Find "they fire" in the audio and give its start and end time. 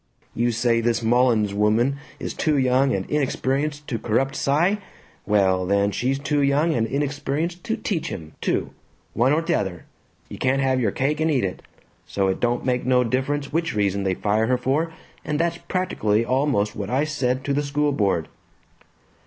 14.01-14.47